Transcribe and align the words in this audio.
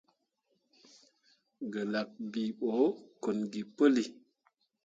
Gǝlak 1.71 2.09
bii 2.31 2.51
ɓo 2.59 2.71
kon 3.21 3.37
gi 3.51 3.61
puli. 3.75 4.03